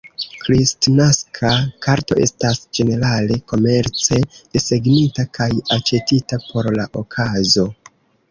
Kristnaska 0.43 1.49
karto 1.87 2.17
estas 2.23 2.61
ĝenerale 2.77 3.37
komerce 3.53 4.19
desegnita 4.57 5.27
kaj 5.39 5.49
aĉetita 5.77 6.43
por 6.47 6.73
la 6.81 6.87
okazo. 7.05 7.67